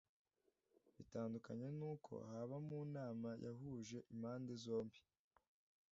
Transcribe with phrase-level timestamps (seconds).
[0.95, 4.99] bitandukanye n'uko haba mu nama yahuje impande zombi